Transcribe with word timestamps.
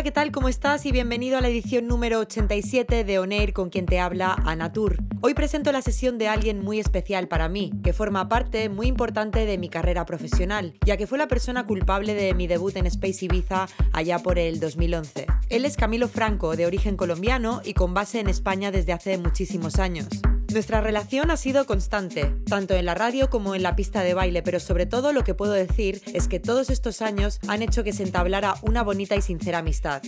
Hola, 0.00 0.04
¿qué 0.04 0.12
tal? 0.12 0.32
¿Cómo 0.32 0.48
estás? 0.48 0.86
Y 0.86 0.92
bienvenido 0.92 1.36
a 1.36 1.42
la 1.42 1.48
edición 1.48 1.86
número 1.86 2.20
87 2.20 3.04
de 3.04 3.18
Oneir 3.18 3.52
con 3.52 3.68
quien 3.68 3.84
te 3.84 4.00
habla 4.00 4.32
Anatur. 4.46 4.96
Hoy 5.20 5.34
presento 5.34 5.72
la 5.72 5.82
sesión 5.82 6.16
de 6.16 6.26
alguien 6.26 6.64
muy 6.64 6.80
especial 6.80 7.28
para 7.28 7.50
mí, 7.50 7.70
que 7.84 7.92
forma 7.92 8.26
parte 8.26 8.70
muy 8.70 8.86
importante 8.86 9.44
de 9.44 9.58
mi 9.58 9.68
carrera 9.68 10.06
profesional, 10.06 10.72
ya 10.86 10.96
que 10.96 11.06
fue 11.06 11.18
la 11.18 11.28
persona 11.28 11.66
culpable 11.66 12.14
de 12.14 12.32
mi 12.32 12.46
debut 12.46 12.74
en 12.78 12.86
Space 12.86 13.26
Ibiza 13.26 13.68
allá 13.92 14.20
por 14.20 14.38
el 14.38 14.58
2011. 14.58 15.26
Él 15.50 15.66
es 15.66 15.76
Camilo 15.76 16.08
Franco, 16.08 16.56
de 16.56 16.64
origen 16.64 16.96
colombiano 16.96 17.60
y 17.62 17.74
con 17.74 17.92
base 17.92 18.20
en 18.20 18.30
España 18.30 18.70
desde 18.70 18.94
hace 18.94 19.18
muchísimos 19.18 19.78
años. 19.78 20.08
Nuestra 20.52 20.80
relación 20.80 21.30
ha 21.30 21.36
sido 21.36 21.64
constante, 21.64 22.34
tanto 22.46 22.74
en 22.74 22.84
la 22.84 22.94
radio 22.94 23.30
como 23.30 23.54
en 23.54 23.62
la 23.62 23.76
pista 23.76 24.02
de 24.02 24.14
baile, 24.14 24.42
pero 24.42 24.58
sobre 24.58 24.84
todo 24.84 25.12
lo 25.12 25.22
que 25.22 25.34
puedo 25.34 25.52
decir 25.52 26.02
es 26.12 26.26
que 26.26 26.40
todos 26.40 26.70
estos 26.70 27.02
años 27.02 27.38
han 27.46 27.62
hecho 27.62 27.84
que 27.84 27.92
se 27.92 28.02
entablara 28.02 28.56
una 28.62 28.82
bonita 28.82 29.14
y 29.14 29.22
sincera 29.22 29.58
amistad. 29.58 30.02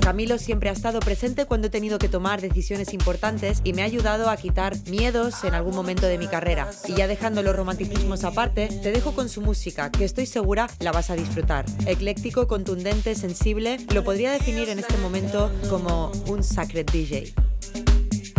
Camilo 0.00 0.38
siempre 0.38 0.70
ha 0.70 0.72
estado 0.72 0.98
presente 1.00 1.44
cuando 1.44 1.66
he 1.66 1.70
tenido 1.70 1.98
que 1.98 2.08
tomar 2.08 2.40
decisiones 2.40 2.94
importantes 2.94 3.60
y 3.64 3.74
me 3.74 3.82
ha 3.82 3.84
ayudado 3.84 4.30
a 4.30 4.36
quitar 4.38 4.74
miedos 4.88 5.44
en 5.44 5.52
algún 5.52 5.74
momento 5.74 6.06
de 6.06 6.16
mi 6.16 6.26
carrera. 6.26 6.70
Y 6.88 6.94
ya 6.94 7.06
dejando 7.08 7.42
los 7.42 7.54
romanticismos 7.54 8.24
aparte, 8.24 8.68
te 8.68 8.92
dejo 8.92 9.12
con 9.14 9.28
su 9.28 9.42
música, 9.42 9.90
que 9.90 10.04
estoy 10.04 10.24
segura 10.24 10.70
la 10.80 10.90
vas 10.90 11.10
a 11.10 11.14
disfrutar. 11.14 11.66
Ecléctico, 11.86 12.48
contundente, 12.48 13.14
sensible, 13.14 13.76
lo 13.92 14.04
podría 14.04 14.32
definir 14.32 14.70
en 14.70 14.78
este 14.78 14.96
momento 14.96 15.50
como 15.68 16.12
un 16.28 16.42
sacred 16.42 16.86
DJ. 16.86 17.34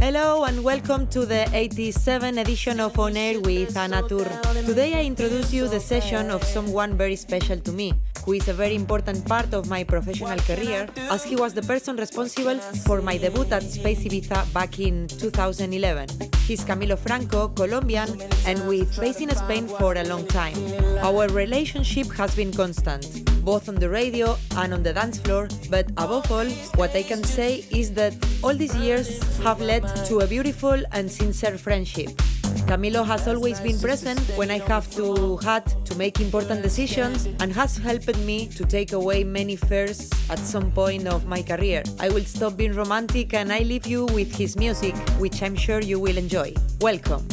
Hello 0.03 0.43
and 0.43 0.61
welcome 0.65 1.07
to 1.07 1.25
the 1.25 1.49
87 1.53 2.37
edition 2.37 2.81
of 2.81 2.99
On 2.99 3.15
Air 3.15 3.39
with 3.39 3.73
Anatur. 3.75 4.27
Today 4.65 4.95
I 4.95 5.05
introduce 5.05 5.53
you 5.53 5.69
the 5.69 5.79
session 5.79 6.29
of 6.29 6.43
someone 6.43 6.97
very 6.97 7.15
special 7.15 7.57
to 7.61 7.71
me, 7.71 7.93
who 8.25 8.33
is 8.33 8.49
a 8.49 8.53
very 8.53 8.75
important 8.75 9.25
part 9.25 9.53
of 9.53 9.69
my 9.69 9.85
professional 9.85 10.37
career, 10.39 10.89
as 11.09 11.23
he 11.23 11.37
was 11.37 11.53
the 11.53 11.61
person 11.61 11.95
responsible 11.95 12.59
for 12.85 13.01
my 13.01 13.17
debut 13.17 13.45
at 13.49 13.63
Space 13.63 14.03
Ibiza 14.03 14.51
back 14.51 14.77
in 14.77 15.07
2011. 15.07 16.09
He's 16.45 16.65
Camilo 16.65 16.99
Franco, 16.99 17.47
Colombian, 17.47 18.21
and 18.45 18.67
with 18.67 18.99
based 18.99 19.21
in 19.21 19.33
Spain 19.33 19.69
for 19.69 19.93
a 19.93 20.03
long 20.03 20.27
time. 20.27 20.57
Our 20.97 21.29
relationship 21.29 22.11
has 22.17 22.35
been 22.35 22.51
constant, 22.51 23.23
both 23.45 23.69
on 23.69 23.75
the 23.75 23.89
radio 23.89 24.35
and 24.57 24.73
on 24.73 24.83
the 24.83 24.91
dance 24.91 25.17
floor, 25.19 25.47
but 25.69 25.89
above 25.91 26.29
all, 26.29 26.49
what 26.75 26.93
I 26.93 27.03
can 27.03 27.23
say 27.23 27.63
is 27.71 27.93
that 27.93 28.13
all 28.43 28.53
these 28.53 28.75
years 28.75 29.23
have 29.37 29.61
led 29.61 29.83
to 30.05 30.19
a 30.19 30.27
beautiful 30.27 30.81
and 30.91 31.11
sincere 31.11 31.57
friendship. 31.57 32.09
Camilo 32.67 33.05
has 33.05 33.27
always 33.27 33.59
been 33.59 33.79
present 33.79 34.19
when 34.35 34.49
I 34.49 34.59
have 34.59 34.89
to 34.95 35.37
had 35.37 35.65
to 35.85 35.95
make 35.95 36.19
important 36.19 36.61
decisions 36.61 37.27
and 37.39 37.51
has 37.51 37.77
helped 37.77 38.17
me 38.19 38.47
to 38.47 38.65
take 38.65 38.93
away 38.93 39.23
many 39.23 39.55
fears 39.55 40.09
at 40.29 40.39
some 40.39 40.71
point 40.71 41.07
of 41.07 41.25
my 41.25 41.41
career. 41.41 41.83
I 41.99 42.09
will 42.09 42.25
stop 42.25 42.55
being 42.55 42.73
romantic 42.73 43.33
and 43.33 43.51
I 43.51 43.59
leave 43.59 43.85
you 43.85 44.05
with 44.05 44.33
his 44.35 44.55
music, 44.55 44.95
which 45.19 45.41
I'm 45.41 45.55
sure 45.55 45.81
you 45.81 45.99
will 45.99 46.17
enjoy. 46.17 46.53
Welcome. 46.79 47.32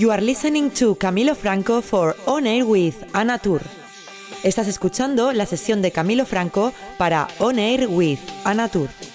You 0.00 0.10
are 0.12 0.22
listening 0.22 0.70
to 0.78 0.94
Camilo 0.94 1.34
Franco 1.34 1.82
for 1.82 2.16
On 2.24 2.46
Air 2.46 2.64
with 2.64 2.94
Anatur. 3.12 3.60
Estás 4.42 4.66
escuchando 4.66 5.30
la 5.34 5.44
sesión 5.44 5.82
de 5.82 5.92
Camilo 5.92 6.24
Franco 6.24 6.72
para 6.96 7.28
On 7.38 7.58
Air 7.58 7.86
with 7.86 8.18
Anatur. 8.44 8.88
party 8.88 9.09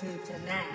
tonight. 0.00 0.65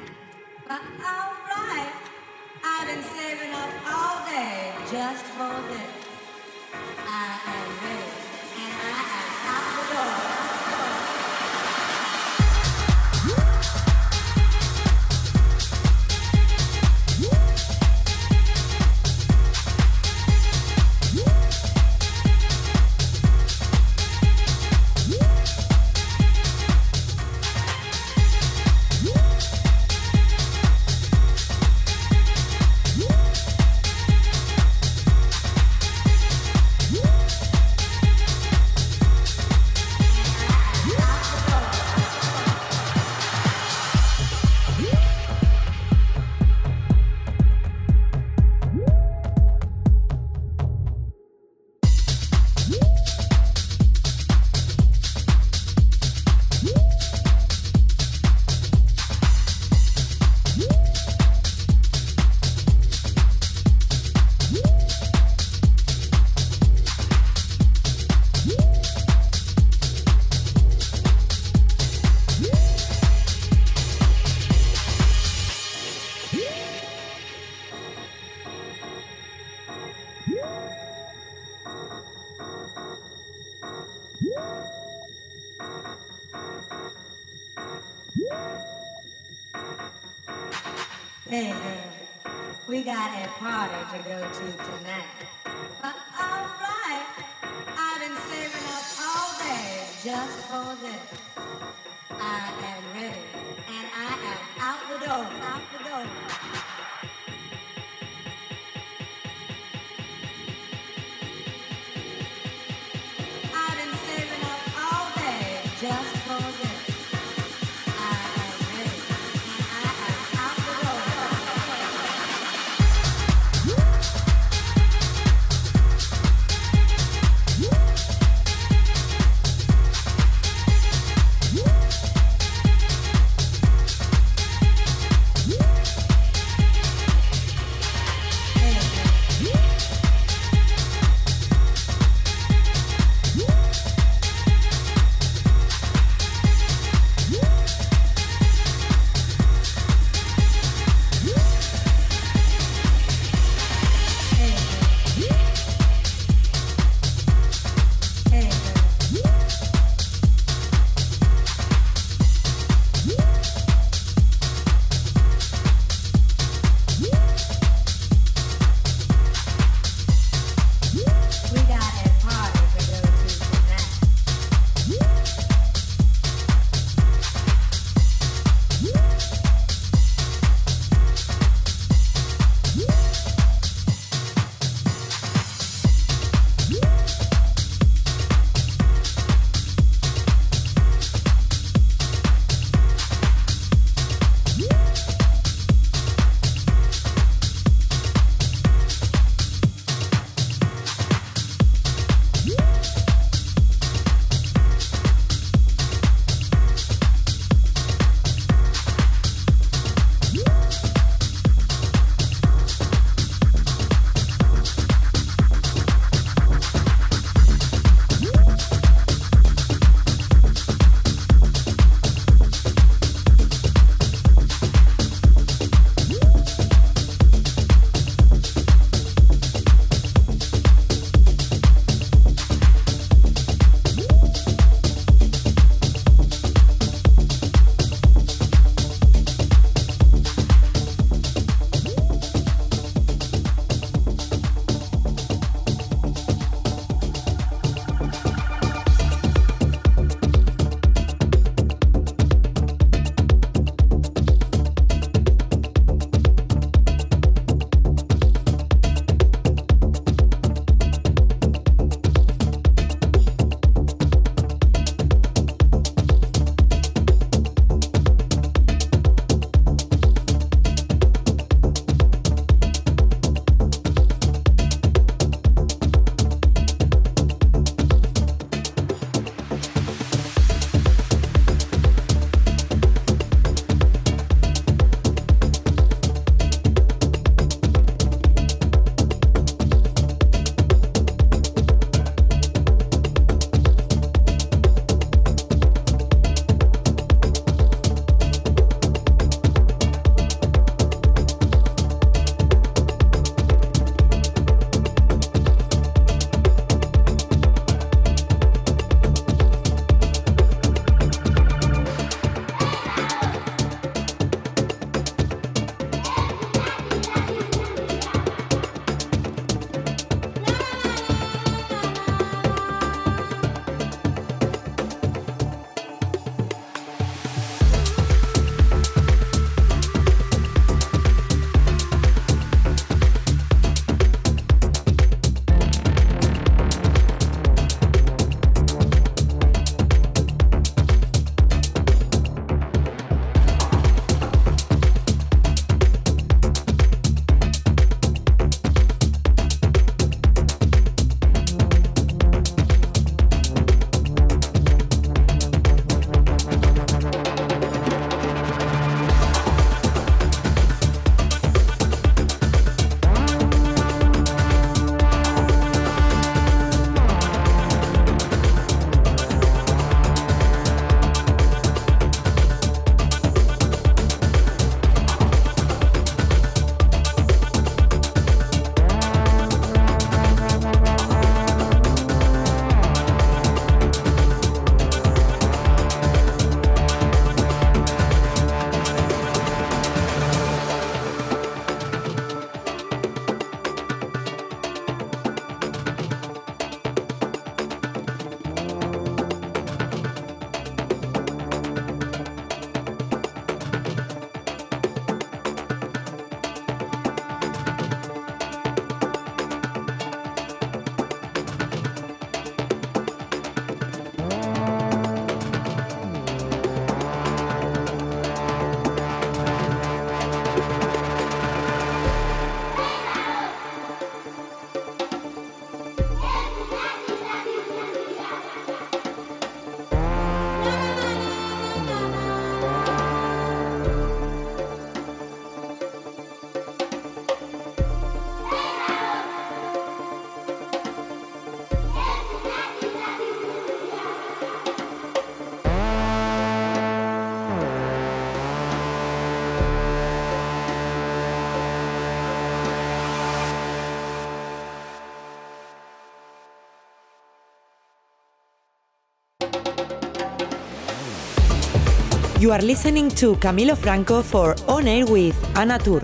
You 462.42 462.52
are 462.52 462.64
listening 462.64 463.10
to 463.18 463.36
Camilo 463.36 463.76
Franco 463.76 464.24
for 464.24 464.56
On 464.68 464.88
Air 464.88 465.06
with 465.06 465.36
Anna 465.54 465.78
Tour. 465.78 466.02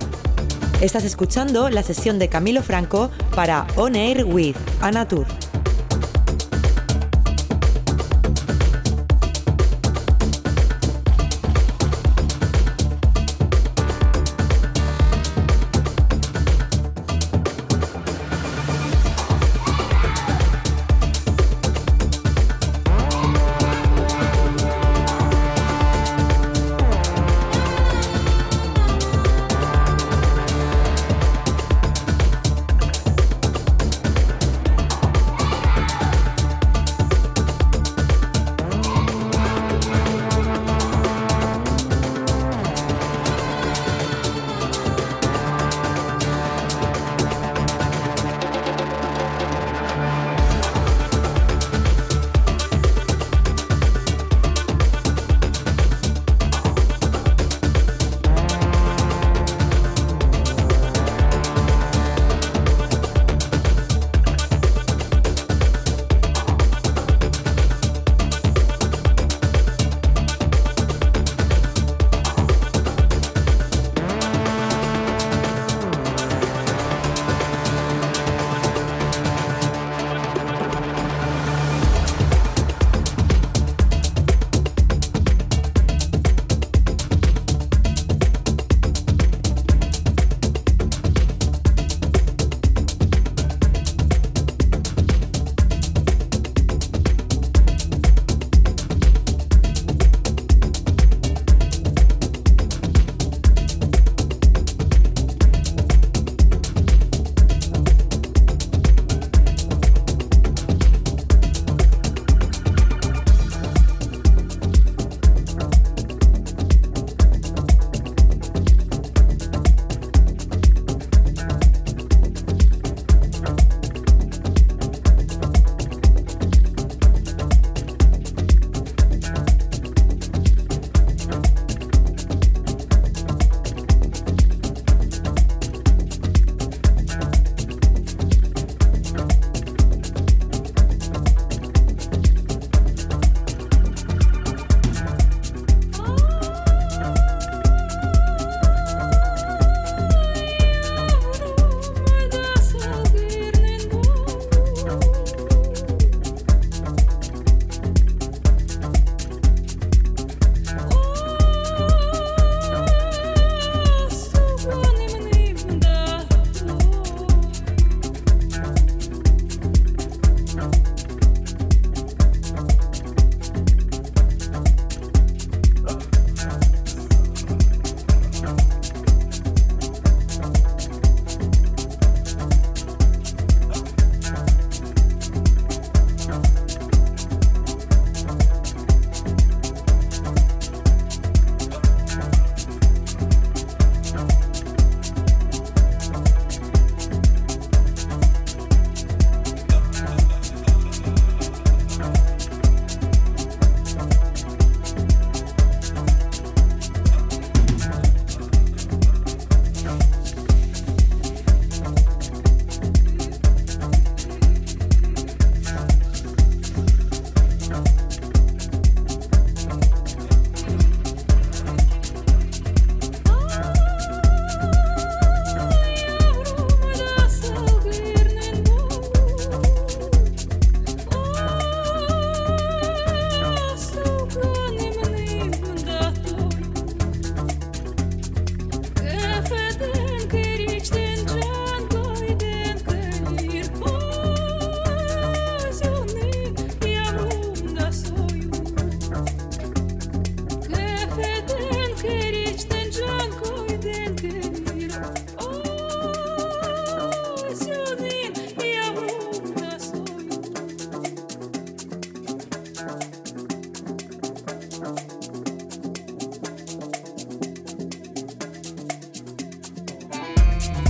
Estás 0.81 1.03
escuchando 1.03 1.67
la 1.71 1.81
sesión 1.81 2.19
de 2.19 2.29
Camilo 2.29 2.61
Franco 2.61 3.09
para 3.35 3.65
On 3.75 3.95
Air 3.95 4.23
with 4.23 4.55
Anna 4.79 5.07
Tour. 5.07 5.25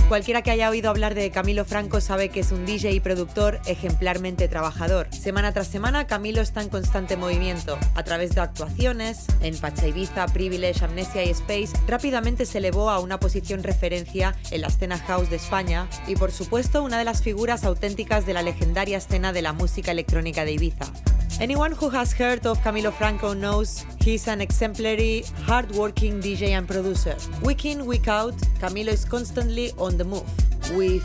Cualquiera 0.08 0.40
que 0.40 0.50
haya 0.50 0.70
oído 0.70 0.88
hablar 0.88 1.14
de 1.14 1.30
Camilo 1.30 1.66
Franco 1.66 2.00
sabe 2.00 2.30
que 2.30 2.40
es 2.40 2.50
un 2.50 2.64
DJ 2.64 2.92
y 2.92 3.00
productor 3.00 3.60
ejemplarmente 3.66 4.48
trabajador. 4.48 5.06
Semana 5.12 5.52
tras 5.52 5.68
semana, 5.68 6.06
Camilo 6.06 6.40
está 6.40 6.62
en 6.62 6.70
constante 6.70 7.18
movimiento. 7.18 7.78
A 7.94 8.04
través 8.04 8.34
de 8.34 8.40
actuaciones, 8.40 9.26
en 9.42 9.58
Pacha 9.58 9.86
Ibiza, 9.86 10.24
Privilege, 10.28 10.82
Amnesia 10.82 11.22
y 11.24 11.28
Space, 11.28 11.76
rápidamente 11.86 12.46
se 12.46 12.56
elevó 12.56 12.88
a 12.88 13.00
una 13.00 13.20
posición 13.20 13.62
referencia 13.62 14.34
en 14.50 14.62
la 14.62 14.68
escena 14.68 14.96
house 14.96 15.28
de 15.28 15.36
España 15.36 15.86
y, 16.06 16.16
por 16.16 16.32
supuesto, 16.32 16.82
una 16.82 16.96
de 16.96 17.04
las 17.04 17.22
figuras 17.22 17.64
auténticas 17.64 18.24
de 18.24 18.32
la 18.32 18.40
legendaria 18.40 18.96
escena 18.96 19.34
de 19.34 19.42
la 19.42 19.52
música 19.52 19.92
electrónica 19.92 20.46
de 20.46 20.52
Ibiza. 20.52 20.86
Anyone 21.40 21.70
who 21.70 21.88
has 21.90 22.12
heard 22.12 22.44
of 22.46 22.58
Camilo 22.62 22.92
Franco 22.92 23.32
knows 23.32 23.86
he's 24.00 24.26
an 24.26 24.40
exemplary, 24.40 25.22
hard-working 25.44 26.20
DJ 26.20 26.48
and 26.48 26.66
producer. 26.66 27.16
Week 27.42 27.64
in, 27.64 27.86
week 27.86 28.08
out, 28.08 28.34
Camilo 28.60 28.88
is 28.88 29.04
constantly 29.04 29.70
on 29.78 29.96
the 29.96 30.04
move, 30.04 30.28
with 30.72 31.04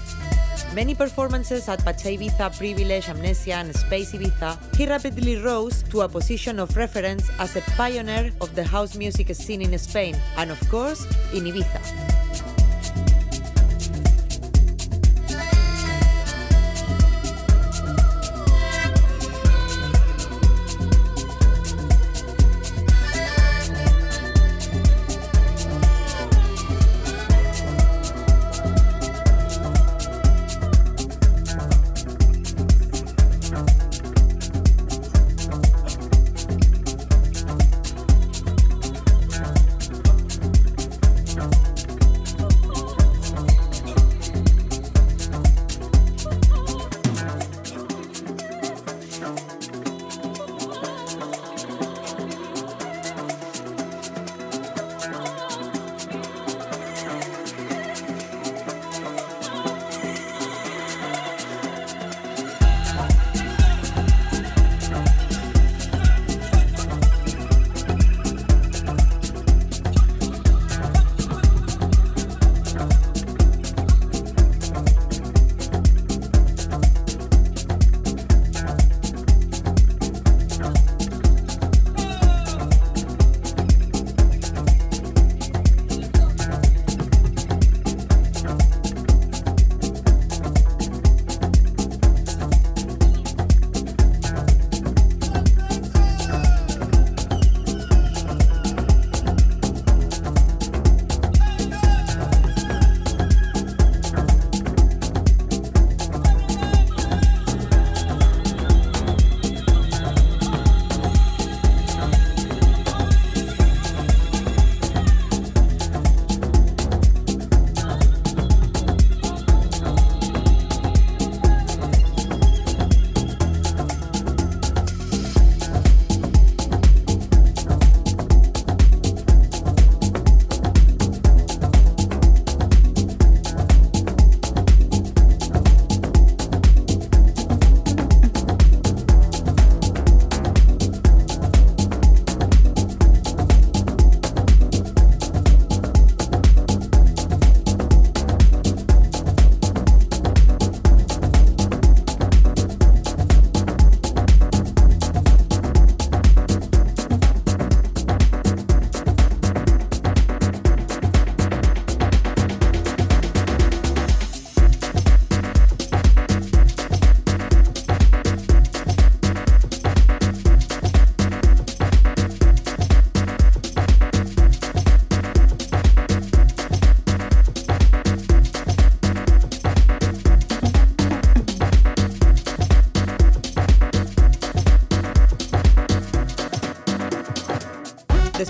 many 0.73 0.95
performances 0.95 1.69
at 1.69 1.85
Pacha 1.85 2.17
Ibiza, 2.17 2.57
Privilege, 2.57 3.09
Amnesia, 3.09 3.53
and 3.53 3.75
Space 3.75 4.13
Ibiza. 4.13 4.75
He 4.75 4.87
rapidly 4.87 5.37
rose 5.37 5.83
to 5.91 6.01
a 6.01 6.09
position 6.09 6.57
of 6.59 6.75
reference 6.75 7.29
as 7.37 7.55
a 7.55 7.61
pioneer 7.77 8.31
of 8.41 8.55
the 8.55 8.63
house 8.63 8.95
music 8.95 9.35
scene 9.35 9.61
in 9.61 9.77
Spain, 9.77 10.19
and 10.37 10.49
of 10.49 10.59
course, 10.67 11.05
in 11.31 11.43
Ibiza. 11.43 12.12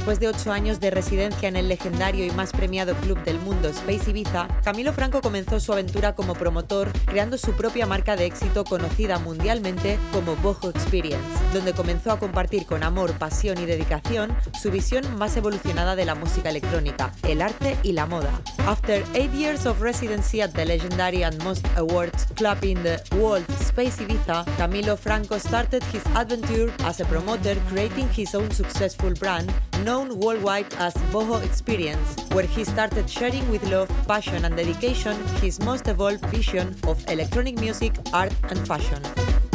Después 0.04 0.20
de 0.20 0.28
ocho 0.28 0.52
años 0.52 0.82
de 0.82 0.92
residencia 0.92 1.48
en 1.48 1.56
el 1.56 1.70
legendario 1.70 2.26
y 2.26 2.32
más 2.32 2.52
premiado 2.52 2.94
club 2.94 3.24
del 3.24 3.40
mundo 3.40 3.70
Space 3.70 4.10
Ibiza, 4.10 4.50
Camilo 4.62 4.92
Franco 4.92 5.22
comenzó 5.22 5.62
su 5.62 5.72
aventura 5.72 6.14
como 6.14 6.34
promotor 6.34 6.92
creando 7.06 7.38
su 7.38 7.54
propia 7.54 7.86
marca 7.86 8.18
de 8.18 8.26
éxito 8.26 8.66
conocida 8.66 9.18
mundialmente 9.20 9.98
como 10.12 10.36
Boho 10.36 10.72
Experience, 10.72 11.24
donde 11.54 11.72
comenzó 11.72 12.12
a 12.12 12.20
compartir 12.20 12.66
con 12.66 12.84
amor, 12.84 13.14
pasión 13.14 13.58
y 13.60 13.66
dedicación 13.66 14.36
su 14.62 14.72
visión 14.72 15.06
más 15.18 15.38
evolucionada 15.38 15.96
de 15.96 16.04
la 16.04 16.16
música 16.16 16.50
electrónica, 16.50 17.14
el 17.26 17.42
arte 17.42 17.78
y 17.82 17.94
la 17.94 18.06
moda. 18.06 18.42
After 18.68 19.02
eight 19.14 19.32
years 19.32 19.66
of 19.66 19.80
residency 19.82 20.42
at 20.42 20.52
the 20.52 20.66
legendary 20.66 21.24
and 21.24 21.42
most 21.46 21.66
awarded 21.78 22.20
club 22.36 22.58
in 22.66 22.84
the 22.84 23.02
world, 23.16 23.46
Space 23.62 24.04
Ibiza, 24.04 24.44
Camilo 24.58 24.98
Franco 24.98 25.38
started 25.38 25.82
his 25.94 26.04
adventure 26.14 26.70
as 26.84 27.00
a 27.00 27.06
promoter 27.06 27.56
creating 27.70 28.10
his 28.10 28.36
own 28.36 28.52
successful 28.52 29.14
brand 29.14 29.50
known 29.94 30.18
worldwide 30.18 30.74
as 30.86 30.96
Boho 31.14 31.38
Experience, 31.46 32.16
where 32.32 32.48
he 32.48 32.64
started 32.64 33.08
sharing 33.08 33.48
with 33.52 33.64
love, 33.70 33.90
passion, 34.08 34.44
and 34.44 34.58
dedication 34.58 35.16
his 35.44 35.60
most 35.60 35.88
evolved 35.88 36.26
vision 36.38 36.76
of 36.88 37.08
electronic 37.08 37.60
music, 37.60 37.94
art, 38.12 38.34
and 38.50 38.68
fashion. 38.68 39.53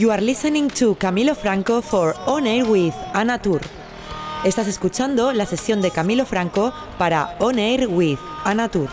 You 0.00 0.10
are 0.12 0.22
listening 0.22 0.70
to 0.78 0.94
Camilo 0.94 1.34
Franco 1.34 1.82
for 1.82 2.14
On 2.26 2.46
Air 2.46 2.64
with 2.64 2.94
Ana 3.12 3.36
Tour. 3.38 3.60
Estás 4.44 4.66
escuchando 4.66 5.34
la 5.34 5.44
sesión 5.44 5.82
de 5.82 5.90
Camilo 5.90 6.24
Franco 6.24 6.72
para 6.96 7.36
On 7.38 7.58
Air 7.58 7.86
with 7.86 8.18
Ana 8.44 8.70
Tour. 8.70 8.88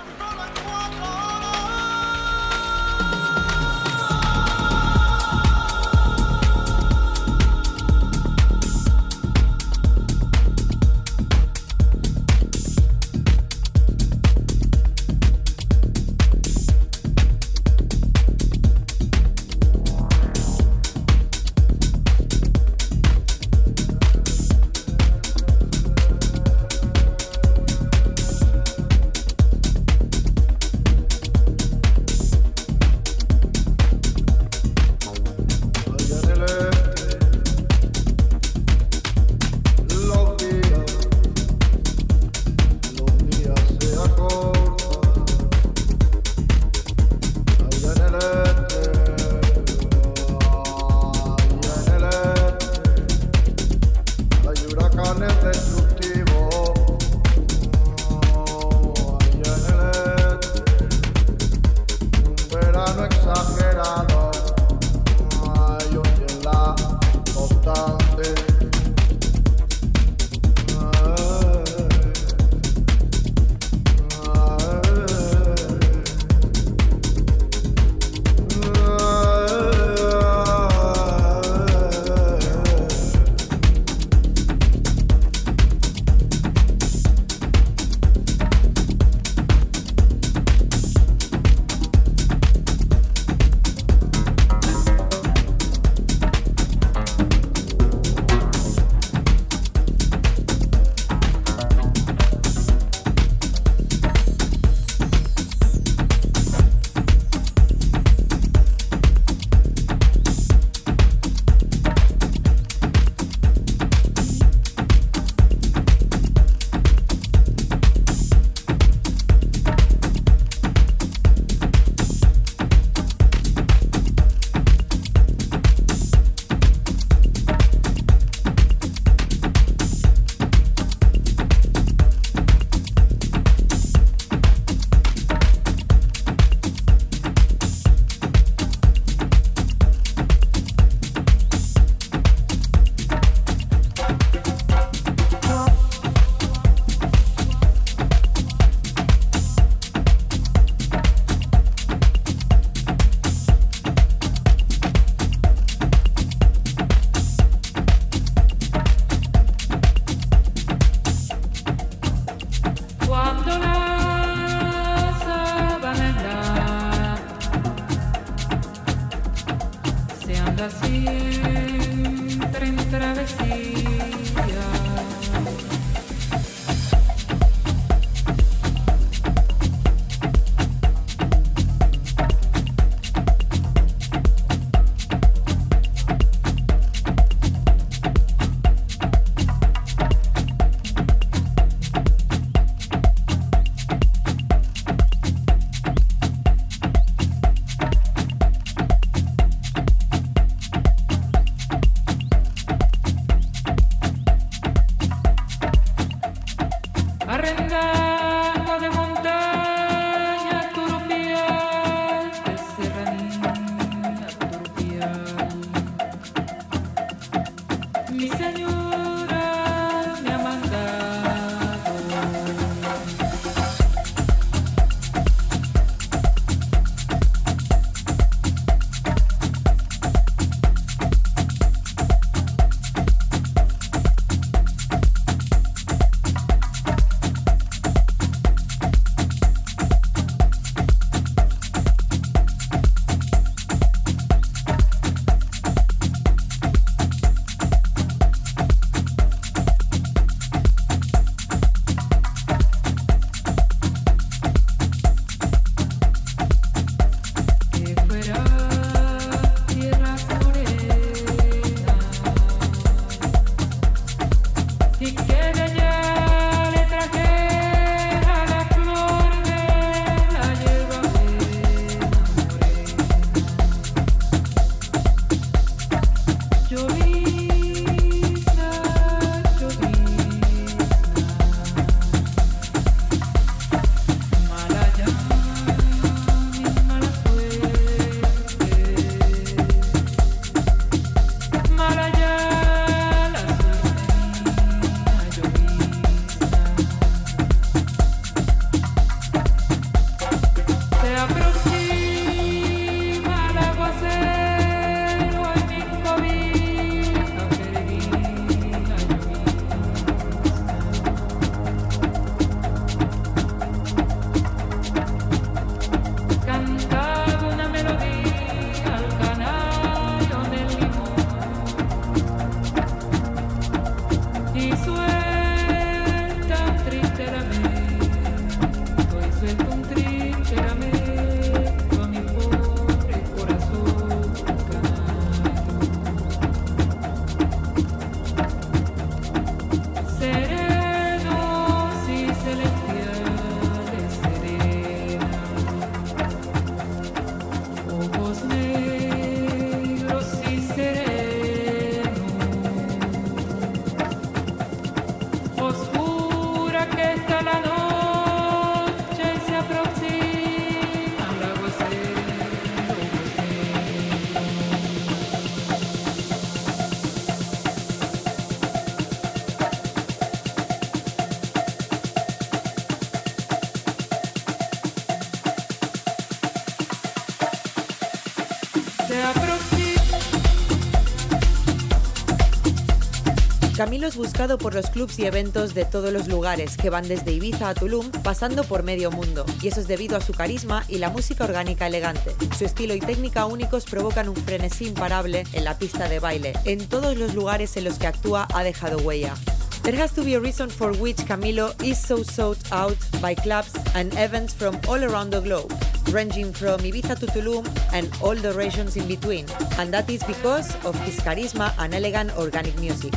Camilo 383.97 384.09
es 384.09 384.15
buscado 384.15 384.59
por 384.59 384.75
los 384.75 384.91
clubs 384.91 385.17
y 385.17 385.25
eventos 385.25 385.73
de 385.73 385.83
todos 385.83 386.13
los 386.13 386.27
lugares, 386.27 386.77
que 386.77 386.91
van 386.91 387.07
desde 387.07 387.31
Ibiza 387.31 387.69
a 387.69 387.73
Tulum, 387.73 388.11
pasando 388.21 388.63
por 388.63 388.83
medio 388.83 389.09
mundo. 389.09 389.43
Y 389.59 389.69
eso 389.69 389.79
es 389.79 389.87
debido 389.87 390.15
a 390.15 390.21
su 390.21 390.33
carisma 390.33 390.83
y 390.87 390.99
la 390.99 391.09
música 391.09 391.45
orgánica 391.45 391.87
elegante. 391.87 392.35
Su 392.55 392.65
estilo 392.65 392.93
y 392.93 392.99
técnica 392.99 393.47
únicos 393.47 393.85
provocan 393.85 394.29
un 394.29 394.35
frenesí 394.35 394.85
imparable 394.85 395.45
en 395.51 395.63
la 395.63 395.79
pista 395.79 396.07
de 396.07 396.19
baile. 396.19 396.53
En 396.65 396.87
todos 396.87 397.17
los 397.17 397.33
lugares 397.33 397.75
en 397.75 397.85
los 397.85 397.97
que 397.97 398.05
actúa 398.05 398.47
ha 398.53 398.61
dejado 398.61 398.99
huella. 398.99 399.33
There 399.81 399.99
has 399.99 400.13
to 400.13 400.23
be 400.23 400.35
a 400.35 400.39
reason 400.39 400.69
for 400.69 400.91
which 400.91 401.17
Camilo 401.25 401.73
is 401.83 401.97
so 401.97 402.23
sought 402.23 402.59
out 402.71 402.97
by 403.19 403.33
clubs 403.33 403.73
and 403.95 404.13
events 404.19 404.53
from 404.53 404.79
all 404.87 405.03
around 405.03 405.31
the 405.31 405.39
globe, 405.39 405.73
ranging 406.11 406.53
from 406.53 406.81
Ibiza 406.81 407.17
to 407.17 407.25
Tulum 407.25 407.65
and 407.93 408.11
all 408.21 408.35
the 408.35 408.53
regions 408.53 408.95
in 408.95 409.07
between. 409.07 409.47
And 409.79 409.91
that 409.91 410.07
is 410.07 410.23
because 410.23 410.75
of 410.85 410.93
his 411.01 411.19
charisma 411.21 411.73
and 411.79 411.95
elegant 411.95 412.37
organic 412.37 412.79
music. 412.79 413.13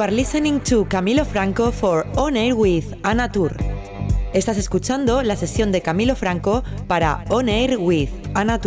You 0.00 0.04
are 0.04 0.12
listening 0.12 0.60
to 0.60 0.86
Camilo 0.86 1.26
Franco 1.26 1.70
for 1.70 2.06
On 2.16 2.34
Air 2.34 2.54
with 2.54 2.86
Ana 3.02 3.30
Tour. 3.30 3.54
Estás 4.32 4.56
escuchando 4.56 5.22
la 5.22 5.36
sesión 5.36 5.72
de 5.72 5.82
Camilo 5.82 6.16
Franco 6.16 6.64
para 6.88 7.22
On 7.28 7.50
Air 7.50 7.76
with 7.76 8.08
Ana 8.32 8.58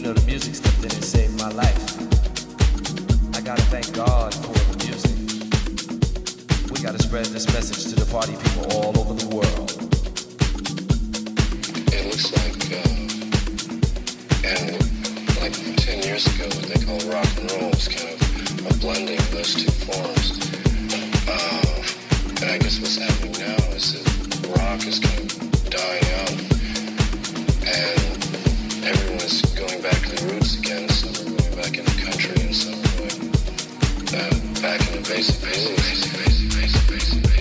You 0.00 0.06
know, 0.06 0.14
the 0.14 0.24
music 0.24 0.54
stepped 0.54 0.78
in 0.78 0.84
and 0.84 1.04
saved 1.04 1.38
my 1.38 1.50
life. 1.50 1.76
I 3.36 3.42
gotta 3.42 3.60
thank 3.68 3.92
God 3.92 4.32
for 4.32 4.54
the 4.72 4.76
music. 4.86 5.12
We 6.72 6.80
gotta 6.80 7.02
spread 7.02 7.26
this 7.26 7.46
message 7.52 7.92
to 7.92 8.00
the 8.00 8.10
party 8.10 8.32
people 8.32 8.72
all 8.80 8.98
over 8.98 9.12
the 9.12 9.28
world. 9.28 9.76
It 11.92 12.06
looks 12.08 12.32
like, 12.32 12.64
uh, 12.80 12.96
and 14.48 14.72
like 15.36 15.52
10 15.76 16.02
years 16.02 16.24
ago, 16.32 16.48
what 16.48 16.64
they 16.64 16.80
call 16.80 16.96
rock 17.12 17.28
and 17.36 17.52
roll 17.60 17.68
is 17.76 17.86
kind 17.86 18.16
of 18.16 18.72
a 18.72 18.78
blending 18.80 19.18
of 19.18 19.30
those 19.32 19.52
two 19.52 19.70
forms. 19.84 20.40
Uh, 21.28 22.40
and 22.40 22.50
I 22.50 22.56
guess 22.56 22.80
what's 22.80 22.96
happening 22.96 23.32
now 23.32 23.76
is 23.76 24.00
that 24.00 24.08
rock 24.56 24.80
is 24.86 24.98
kind 24.98 25.28
of 25.28 25.68
dying 25.68 26.08
out, 26.24 26.40
and 27.68 27.99
back 34.62 34.80
in 34.88 35.02
the 35.02 35.08
basement. 35.08 35.40
basic, 35.42 36.12
basic, 36.12 36.50
basic, 36.50 36.88
basic, 36.88 37.22
basic. 37.22 37.39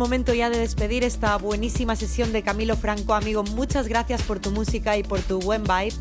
Momento 0.00 0.32
ya 0.32 0.48
de 0.48 0.58
despedir 0.58 1.04
esta 1.04 1.36
buenísima 1.36 1.94
sesión 1.94 2.32
de 2.32 2.42
Camilo 2.42 2.74
Franco, 2.74 3.12
amigo. 3.12 3.42
Muchas 3.42 3.86
gracias 3.86 4.22
por 4.22 4.40
tu 4.40 4.50
música 4.50 4.96
y 4.96 5.02
por 5.02 5.20
tu 5.20 5.40
buen 5.40 5.62
vibe. 5.62 5.92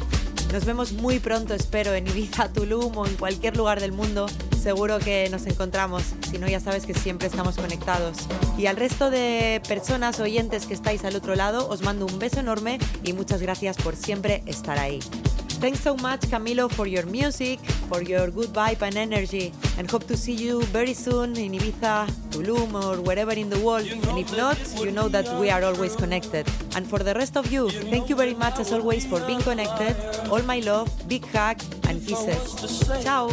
Nos 0.53 0.63
vemos 0.63 0.93
muy 0.93 1.19
pronto, 1.19 1.53
espero, 1.53 1.93
en 1.93 2.07
Ibiza, 2.07 2.47
Tulum 2.53 2.97
o 2.97 3.05
en 3.05 3.15
cualquier 3.15 3.57
lugar 3.57 3.81
del 3.81 3.91
mundo. 3.91 4.27
Seguro 4.63 4.99
que 4.99 5.27
nos 5.29 5.45
encontramos. 5.47 6.03
Si 6.31 6.37
no, 6.37 6.47
ya 6.47 6.61
sabes 6.61 6.85
que 6.85 6.93
siempre 6.93 7.27
estamos 7.27 7.57
conectados. 7.57 8.19
Y 8.57 8.67
al 8.67 8.77
resto 8.77 9.09
de 9.09 9.61
personas 9.67 10.21
oyentes 10.21 10.65
que 10.65 10.75
estáis 10.75 11.03
al 11.03 11.17
otro 11.17 11.35
lado, 11.35 11.67
os 11.67 11.81
mando 11.81 12.05
un 12.05 12.19
beso 12.19 12.39
enorme 12.39 12.79
y 13.03 13.11
muchas 13.11 13.41
gracias 13.41 13.75
por 13.75 13.97
siempre 13.97 14.43
estar 14.45 14.79
ahí. 14.79 15.01
Thanks 15.59 15.81
so 15.81 15.95
much, 15.97 16.21
Camilo, 16.21 16.71
for 16.71 16.87
your 16.87 17.05
music, 17.05 17.59
for 17.89 18.01
your 18.01 18.31
good 18.31 18.47
vibe 18.49 18.81
and 18.81 18.95
energy, 18.95 19.51
and 19.77 19.91
hope 19.91 20.07
to 20.07 20.15
see 20.15 20.31
you 20.31 20.63
very 20.71 20.93
soon 20.93 21.35
in 21.35 21.51
Ibiza, 21.51 22.07
Tulum, 22.31 22.73
or 22.81 23.01
wherever 23.01 23.33
in 23.33 23.49
the 23.49 23.59
world. 23.59 23.85
And 23.85 24.17
if 24.17 24.35
not, 24.37 24.57
you 24.79 24.89
know 24.89 25.09
that 25.09 25.27
we 25.37 25.49
are 25.49 25.61
always 25.61 25.97
connected. 25.97 26.47
And 26.75 26.89
for 26.89 26.99
the 26.99 27.13
rest 27.13 27.35
of 27.35 27.51
you, 27.51 27.69
thank 27.69 28.07
you 28.07 28.15
very 28.15 28.33
much 28.35 28.57
as 28.59 28.71
always 28.71 29.05
for 29.05 29.19
being 29.27 29.41
connected. 29.41 29.97
All 30.31 30.41
my 30.43 30.59
love, 30.59 30.89
big 31.09 31.25
hug, 31.27 31.61
and 31.89 31.99
kisses. 32.07 32.79
Ciao. 33.03 33.27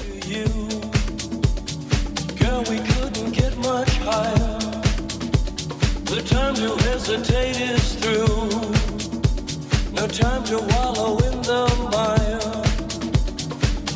Girl, 2.42 2.64
we 2.68 2.78
couldn't 2.90 3.30
get 3.32 3.56
much 3.58 3.92
higher. 4.02 4.58
The 6.10 6.22
time 6.26 6.56
hesitate 6.56 7.60
is 7.60 7.94
through. 7.94 8.95
No 9.96 10.06
time 10.06 10.44
to 10.44 10.58
wallow 10.58 11.16
in 11.28 11.40
the 11.40 11.62
mire. 11.90 12.52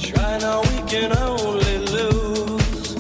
Try 0.01 0.39
now, 0.39 0.63
we 0.63 0.79
can 0.89 1.17
only 1.19 1.79
lose. 1.95 2.95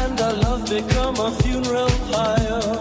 And 0.00 0.20
our 0.20 0.34
love 0.34 0.68
become 0.68 1.16
a 1.16 1.30
funeral 1.40 1.88
pyre. 2.12 2.76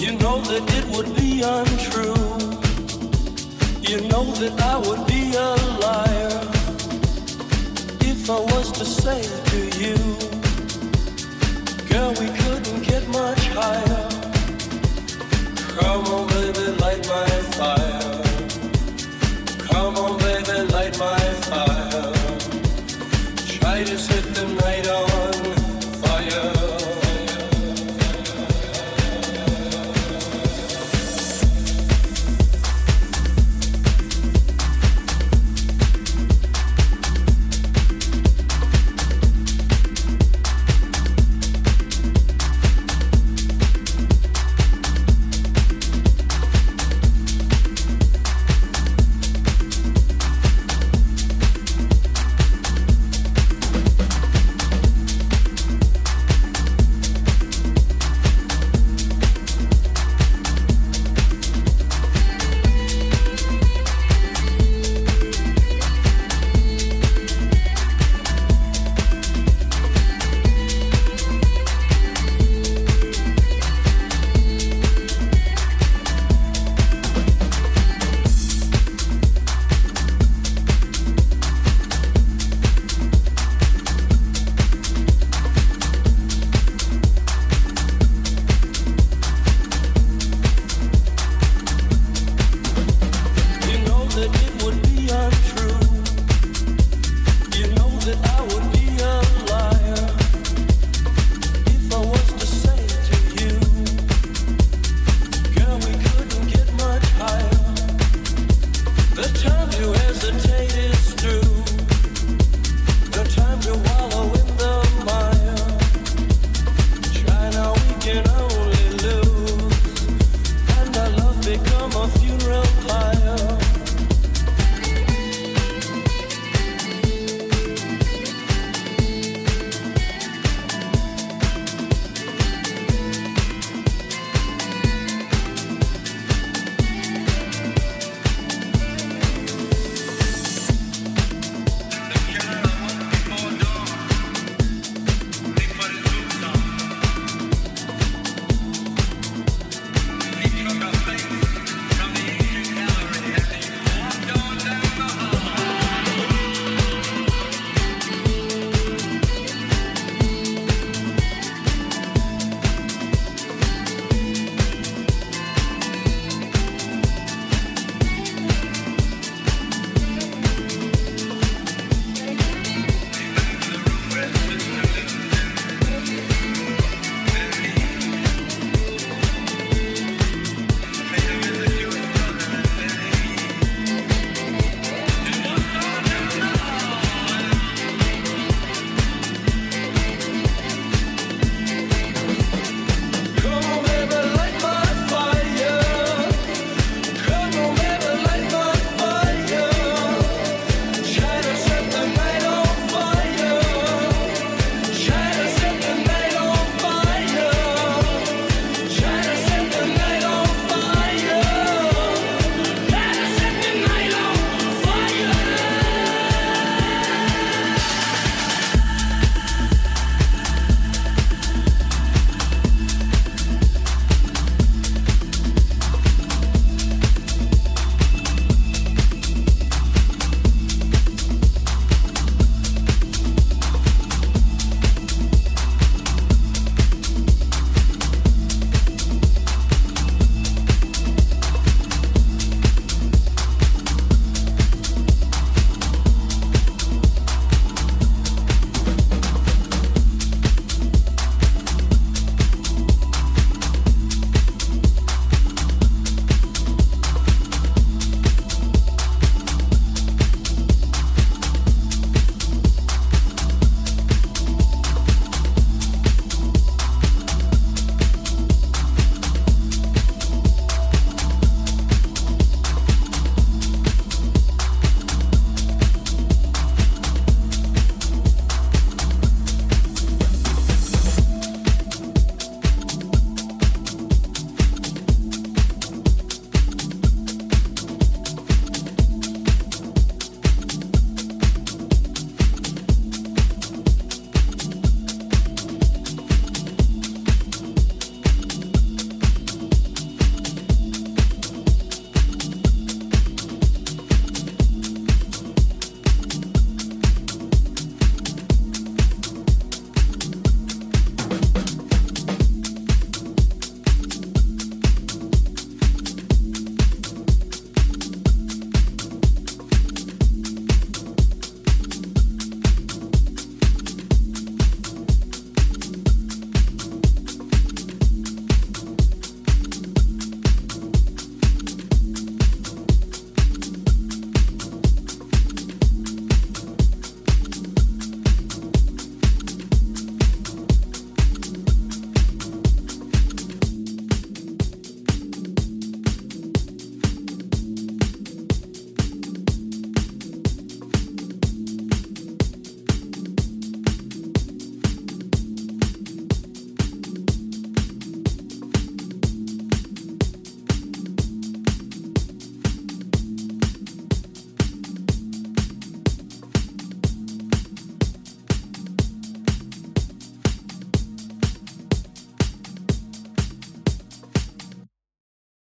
You 0.00 0.12
know 0.18 0.40
that 0.40 0.64
it 0.78 0.86
would 0.96 1.14
be 1.14 1.42
untrue. 1.42 2.24
You 3.82 4.08
know 4.08 4.24
that 4.40 4.54
I 4.72 4.78
would 4.78 5.06
be 5.06 5.34
a 5.36 5.50
liar 5.84 6.40
if 8.00 8.30
I 8.30 8.40
was 8.40 8.72
to 8.72 8.86
say 8.86 9.20
to 9.50 9.58
you, 9.82 9.96
girl, 11.90 12.12
we 12.18 12.28
couldn't 12.40 12.82
get 12.84 13.06
much 13.08 13.48
higher. 13.48 14.13
Come 15.76 16.06
on, 19.96 20.18
baby, 20.18 20.72
light 20.72 20.96
my 20.98 21.18
fire. 21.48 22.12
Try 23.58 23.82
to 23.82 23.98
set 23.98 24.23